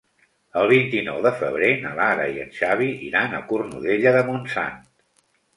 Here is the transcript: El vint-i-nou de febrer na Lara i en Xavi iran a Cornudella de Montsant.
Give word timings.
El 0.61 0.69
vint-i-nou 0.71 1.19
de 1.25 1.31
febrer 1.41 1.69
na 1.83 1.91
Lara 2.01 2.25
i 2.37 2.41
en 2.45 2.49
Xavi 2.57 2.89
iran 3.11 3.37
a 3.37 3.45
Cornudella 3.53 4.15
de 4.19 4.25
Montsant. 4.31 4.85